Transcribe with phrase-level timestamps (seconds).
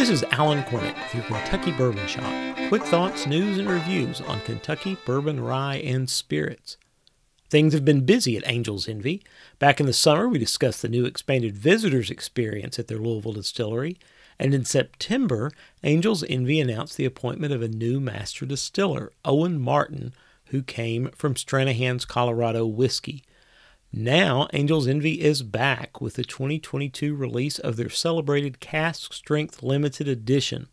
[0.00, 2.56] This is Alan Cornett with your Kentucky Bourbon Shop.
[2.68, 6.78] Quick thoughts, news, and reviews on Kentucky bourbon, rye, and spirits.
[7.50, 9.22] Things have been busy at Angel's Envy.
[9.58, 13.98] Back in the summer, we discussed the new expanded visitors experience at their Louisville distillery.
[14.38, 20.14] And in September, Angel's Envy announced the appointment of a new master distiller, Owen Martin,
[20.46, 23.22] who came from Stranahan's Colorado Whiskey.
[23.92, 30.06] Now, Angel's Envy is back with the 2022 release of their celebrated cask strength limited
[30.06, 30.68] edition.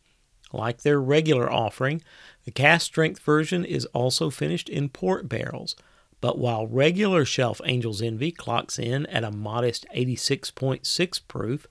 [0.54, 2.04] Like their regular offering,
[2.46, 5.76] the cask strength version is also finished in port barrels.
[6.22, 11.66] But while regular shelf Angel's Envy clocks in at a modest 86.6 proof,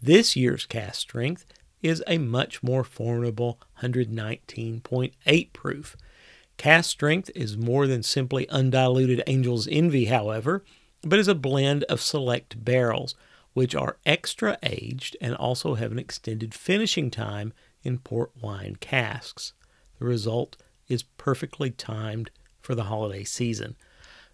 [0.00, 1.46] this year's cask strength
[1.80, 5.96] is a much more formidable 119.8 proof.
[6.58, 10.62] Cask strength is more than simply undiluted Angel's Envy, however
[11.02, 13.14] but is a blend of select barrels,
[13.52, 19.52] which are extra aged and also have an extended finishing time in port wine casks.
[19.98, 20.56] The result
[20.88, 22.30] is perfectly timed
[22.60, 23.76] for the holiday season.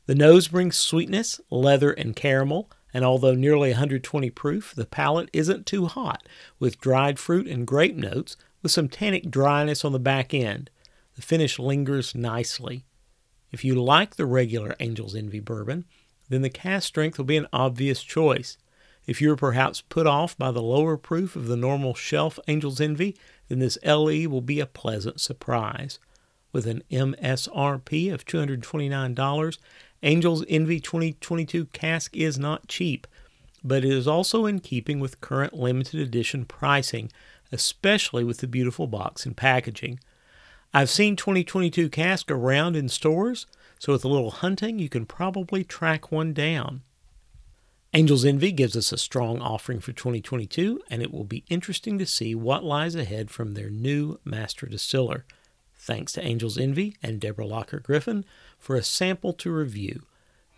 [0.06, 5.66] The nose brings sweetness, leather, and caramel, and although nearly 120 proof, the palate isn't
[5.66, 6.26] too hot,
[6.58, 10.70] with dried fruit and grape notes with some tannic dryness on the back end.
[11.14, 12.84] The finish lingers nicely.
[13.50, 15.84] If you like the regular Angel's Envy bourbon,
[16.28, 18.58] then the cask strength will be an obvious choice.
[19.06, 23.16] If you're perhaps put off by the lower proof of the normal shelf Angel's Envy,
[23.48, 25.98] then this LE will be a pleasant surprise.
[26.52, 29.58] With an MSRP of $229,
[30.02, 33.06] Angel's Envy 2022 cask is not cheap,
[33.64, 37.10] but it is also in keeping with current limited edition pricing,
[37.50, 39.98] especially with the beautiful box and packaging.
[40.72, 43.46] I've seen 2022 cask around in stores,
[43.78, 46.82] so with a little hunting, you can probably track one down.
[47.94, 52.04] Angel's Envy gives us a strong offering for 2022, and it will be interesting to
[52.04, 55.24] see what lies ahead from their new master distiller.
[55.74, 58.26] Thanks to Angel's Envy and Deborah Locker Griffin
[58.58, 60.02] for a sample to review.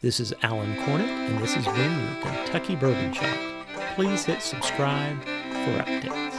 [0.00, 3.38] This is Alan Cornett, and this has been your Kentucky Bourbon Shop.
[3.94, 6.29] Please hit subscribe for updates.